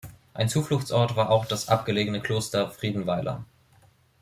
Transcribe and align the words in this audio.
Ein 0.33 0.49
Zufluchtsort 0.49 1.15
war 1.15 1.29
auch 1.29 1.45
das 1.45 1.67
abgelegene 1.69 2.21
Kloster 2.21 2.71
Friedenweiler. 2.71 3.45